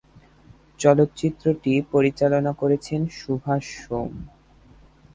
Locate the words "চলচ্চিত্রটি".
0.79-1.73